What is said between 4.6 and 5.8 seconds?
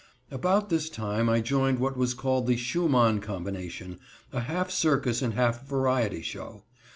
circus and half